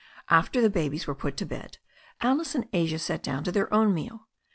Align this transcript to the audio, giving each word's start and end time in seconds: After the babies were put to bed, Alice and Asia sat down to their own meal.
After 0.31 0.61
the 0.63 0.69
babies 0.71 1.05
were 1.05 1.13
put 1.13 1.37
to 1.37 1.45
bed, 1.45 1.77
Alice 2.21 2.55
and 2.55 2.65
Asia 2.73 2.97
sat 2.97 3.21
down 3.21 3.43
to 3.43 3.51
their 3.51 3.71
own 3.71 3.93
meal. 3.93 4.27